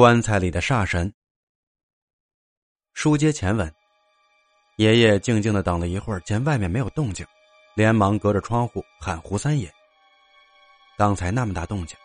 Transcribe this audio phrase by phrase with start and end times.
[0.00, 1.12] 棺材里的煞神。
[2.94, 3.70] 书接前文，
[4.76, 7.26] 爷爷静静的等了一会儿，见外面没有动静，
[7.74, 9.70] 连忙隔着窗户喊胡三爷。
[10.96, 11.98] 刚才那么大动静，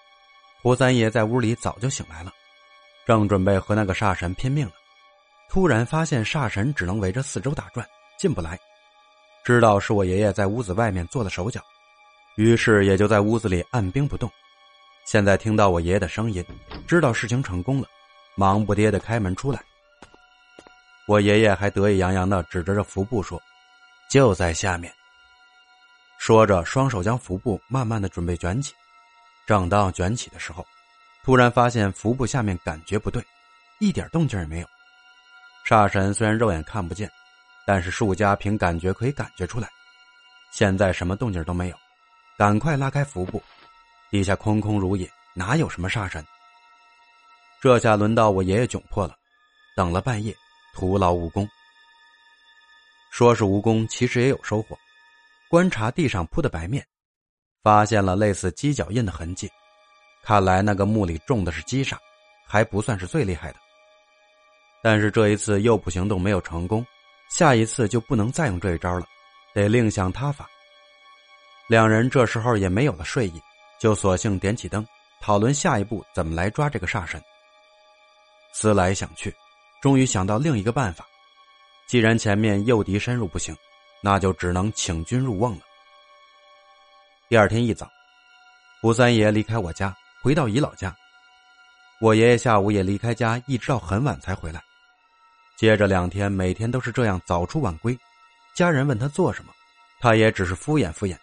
[0.61, 2.33] 胡三爷在屋里早就醒来了，
[3.05, 4.73] 正准备和那个煞神拼命呢，
[5.49, 7.87] 突然发现煞神只能围着四周打转，
[8.19, 8.59] 进不来，
[9.45, 11.63] 知道是我爷爷在屋子外面做了手脚，
[12.35, 14.29] 于是也就在屋子里按兵不动。
[15.05, 16.43] 现在听到我爷爷的声音，
[16.87, 17.87] 知道事情成功了，
[18.35, 19.61] 忙不迭的开门出来。
[21.07, 23.39] 我爷爷还得意洋洋的指着这符布说
[24.09, 24.91] ：“就在下面。”
[26.17, 28.73] 说着，双手将符布慢慢的准备卷起。
[29.45, 30.65] 正当卷起的时候，
[31.23, 33.23] 突然发现符布下面感觉不对，
[33.79, 34.67] 一点动静也没有。
[35.67, 37.07] 煞神虽然肉眼看不见，
[37.63, 39.69] 但是术家凭感觉可以感觉出来。
[40.51, 41.77] 现在什么动静都没有，
[42.39, 43.39] 赶快拉开符布。
[44.15, 46.25] 地下空空如也，哪有什么煞神？
[47.61, 49.13] 这下轮到我爷爷窘迫了，
[49.75, 50.33] 等了半夜，
[50.73, 51.45] 徒劳无功。
[53.11, 54.77] 说是无功，其实也有收获。
[55.49, 56.81] 观察地上铺的白面，
[57.61, 59.51] 发现了类似鸡脚印的痕迹，
[60.23, 61.97] 看来那个墓里种的是鸡煞，
[62.47, 63.57] 还不算是最厉害的。
[64.81, 66.87] 但是这一次诱捕行动没有成功，
[67.29, 69.05] 下一次就不能再用这一招了，
[69.53, 70.49] 得另想他法。
[71.67, 73.41] 两人这时候也没有了睡意。
[73.85, 74.83] 就索性点起灯，
[75.21, 77.21] 讨论下一步怎么来抓这个煞神。
[78.51, 79.31] 思来想去，
[79.79, 81.05] 终于想到另一个办法。
[81.85, 83.55] 既然前面诱敌深入不行，
[84.01, 85.61] 那就只能请君入瓮了。
[87.29, 87.87] 第二天一早，
[88.81, 90.91] 胡三爷离开我家，回到姨老家。
[92.01, 94.59] 我爷爷下午也离开家，一直到很晚才回来。
[95.57, 97.95] 接着两天，每天都是这样早出晚归。
[98.55, 99.53] 家人问他做什么，
[99.99, 101.15] 他也只是敷衍敷衍。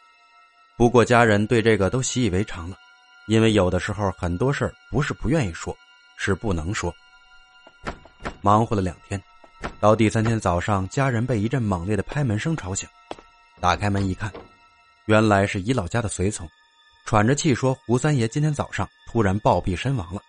[0.77, 2.77] 不过家人对这个都习以为常了，
[3.29, 5.77] 因为有的时候很多事儿不是不愿意说，
[6.17, 6.93] 是不能说。
[8.41, 9.23] 忙活了两天，
[9.79, 12.89] 到第三天早上，家人被一阵猛烈的拍门声吵醒。
[13.61, 14.33] 打开门一看，
[15.07, 16.49] 原来是姨老家的随从，
[17.05, 20.21] 喘着气说：“胡三爷今天早上突然暴毙身亡了。”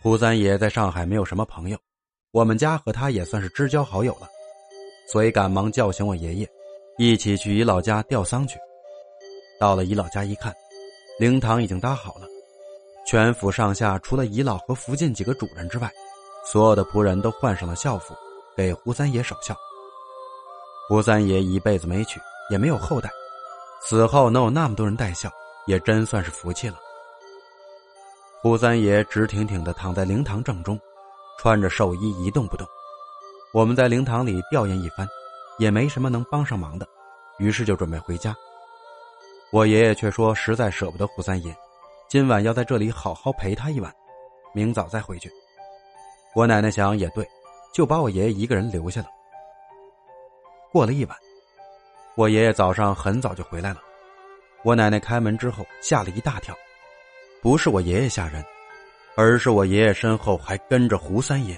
[0.00, 1.78] 胡三爷在上海没有什么朋友，
[2.30, 4.28] 我们家和他也算是知交好友了，
[5.12, 6.48] 所以赶忙叫醒我爷爷，
[6.96, 8.58] 一起去姨老家吊丧去。
[9.64, 10.54] 到了姨老家一看，
[11.18, 12.28] 灵堂已经搭好了，
[13.06, 15.90] 全府上下除了姨老和附近几个主人之外，
[16.44, 18.14] 所有的仆人都换上了孝服，
[18.54, 19.56] 给胡三爷守孝。
[20.86, 22.20] 胡三爷一辈子没娶，
[22.50, 23.08] 也没有后代，
[23.80, 25.30] 死后能有那么多人带孝，
[25.64, 26.76] 也真算是福气了。
[28.42, 30.78] 胡三爷直挺挺的躺在灵堂正中，
[31.38, 32.68] 穿着寿衣一动不动。
[33.54, 35.08] 我们在灵堂里调研一番，
[35.56, 36.86] 也没什么能帮上忙的，
[37.38, 38.36] 于是就准备回家。
[39.54, 41.56] 我爷爷却说：“实在舍不得胡三爷，
[42.08, 43.94] 今晚要在这里好好陪他一晚，
[44.52, 45.30] 明早再回去。”
[46.34, 47.24] 我奶奶想也对，
[47.72, 49.06] 就把我爷爷一个人留下了。
[50.72, 51.16] 过了一晚，
[52.16, 53.80] 我爷爷早上很早就回来了。
[54.64, 56.52] 我奶奶开门之后吓了一大跳，
[57.40, 58.44] 不是我爷爷吓人，
[59.14, 61.56] 而是我爷爷身后还跟着胡三爷。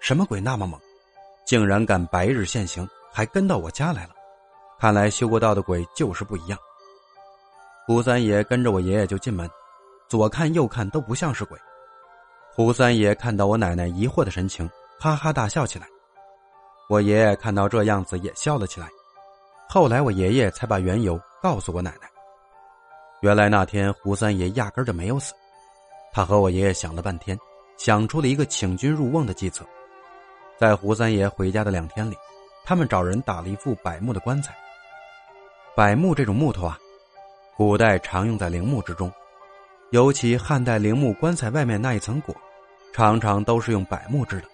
[0.00, 0.80] 什么鬼那么猛，
[1.44, 4.14] 竟然敢白日现形，还跟到我家来了？
[4.80, 6.58] 看来修过道的鬼就是不一样。
[7.84, 9.50] 胡三爷跟着我爷爷就进门，
[10.08, 11.58] 左看右看都不像是鬼。
[12.54, 14.70] 胡三爷看到我奶奶疑惑的神情，
[15.00, 15.86] 哈哈大笑起来。
[16.88, 18.88] 我爷爷看到这样子也笑了起来。
[19.68, 22.08] 后来我爷爷才把缘由告诉我奶奶。
[23.20, 25.32] 原来那天胡三爷压根就没有死，
[26.12, 27.36] 他和我爷爷想了半天，
[27.78, 29.64] 想出了一个请君入瓮的计策。
[30.56, 32.16] 在胡三爷回家的两天里，
[32.64, 34.54] 他们找人打了一副柏木的棺材。
[35.74, 36.78] 柏木这种木头啊。
[37.64, 39.08] 古代常用在陵墓之中，
[39.92, 42.34] 尤其汉代陵墓棺材外面那一层椁，
[42.92, 44.46] 常常都是用柏木制的。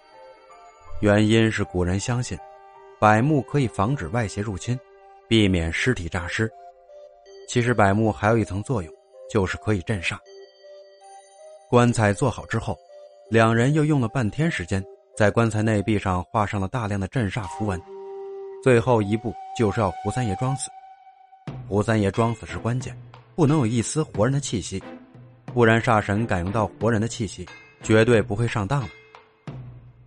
[1.01, 2.37] 原因是古人相信，
[2.99, 4.79] 柏木可以防止外邪入侵，
[5.27, 6.47] 避免尸体诈尸。
[7.47, 8.93] 其实柏木还有一层作用，
[9.27, 10.15] 就是可以镇煞。
[11.67, 12.77] 棺材做好之后，
[13.31, 14.85] 两人又用了半天时间，
[15.17, 17.81] 在棺材内壁上画上了大量的镇煞符文。
[18.63, 20.69] 最后一步就是要胡三爷装死。
[21.69, 22.97] 胡三爷装死是关键，
[23.35, 24.81] 不能有一丝活人的气息，
[25.53, 27.45] 不然煞神感应到活人的气息，
[27.83, 28.89] 绝对不会上当了。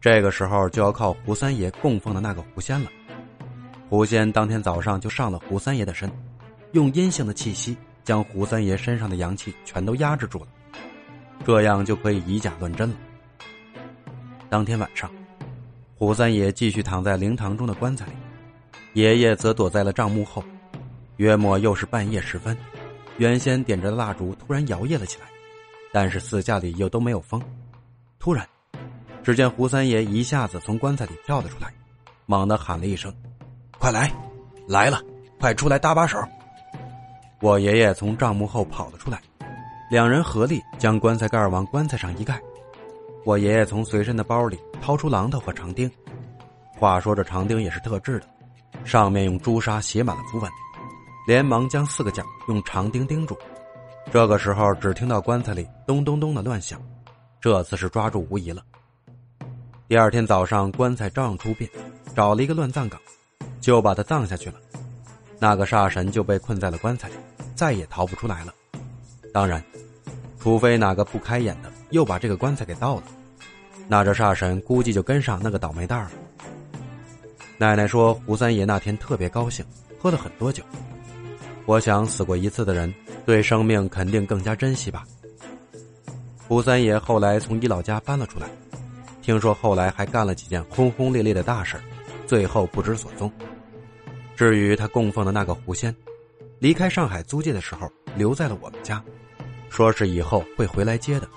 [0.00, 2.90] 这个时候就要靠胡三爷供奉的那个狐仙了。
[3.88, 6.10] 狐仙当天早上就上了胡三爷的身，
[6.72, 10.48] 用阴性的气息将胡三爷身上的阳气全都压制住了，
[11.44, 12.96] 这样就可以以假乱真了。
[14.50, 15.08] 当天晚上，
[15.94, 18.12] 胡三爷继续躺在灵堂中的棺材里，
[18.94, 20.42] 爷爷则躲在了帐幕后。
[21.22, 22.56] 约莫又是半夜时分，
[23.16, 25.26] 原先点着的蜡烛突然摇曳了起来，
[25.92, 27.40] 但是四下里又都没有风。
[28.18, 28.44] 突然，
[29.22, 31.72] 只见胡三爷一下子从棺材里跳了出来，
[32.26, 33.14] 猛地喊了一声
[33.78, 34.12] ：“快来，
[34.66, 35.00] 来了，
[35.38, 36.18] 快出来搭把手！”
[37.40, 39.20] 我爷爷从帐幕后跑了出来，
[39.92, 42.42] 两人合力将棺材盖往棺材上一盖。
[43.24, 45.88] 我爷爷从随身的包里掏出榔头和长钉，
[46.76, 48.26] 话说这长钉也是特制的，
[48.84, 50.50] 上面用朱砂写满了符文，
[51.26, 53.36] 连忙将四个角用长钉钉住。
[54.12, 56.80] 这个时候，只听到棺材里咚咚咚的乱响，
[57.40, 58.62] 这次是抓住无疑了。
[59.88, 61.68] 第二天早上，棺材照样出殡，
[62.14, 63.00] 找了一个乱葬岗，
[63.60, 64.56] 就把他葬下去了。
[65.38, 67.14] 那个煞神就被困在了棺材里。
[67.54, 68.52] 再也逃不出来了。
[69.32, 69.62] 当然，
[70.40, 73.02] 除非哪个不开眼的又把这个棺材给盗了，
[73.86, 76.10] 那这煞神估计就跟上那个倒霉蛋了。
[77.58, 79.64] 奶奶说，胡三爷那天特别高兴，
[80.00, 80.64] 喝了很多酒。
[81.66, 82.92] 我想，死过一次的人
[83.24, 85.04] 对生命肯定更加珍惜吧。
[86.48, 88.48] 胡三爷后来从姨老家搬了出来，
[89.22, 91.76] 听说后来还干了几件轰轰烈烈的大事，
[92.26, 93.30] 最后不知所踪。
[94.36, 95.94] 至于他供奉的那个狐仙。
[96.58, 99.02] 离开上海租界的时候，留在了我们家，
[99.68, 101.28] 说是以后会回来接的。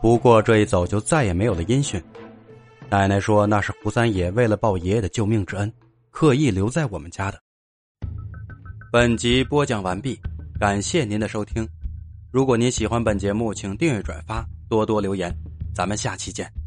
[0.00, 2.00] 不过这一走就再也没有了音讯。
[2.88, 5.72] 奶奶说那是胡三爷为了报爷爷的救命之恩，
[6.12, 7.38] 刻意留在我们家的。
[8.92, 10.18] 本集播讲完毕，
[10.58, 11.64] 感谢您的收听。
[12.32, 15.32] 如果您喜欢本节目，请订阅、转发，多多留言。
[15.72, 16.59] 咱们下期见。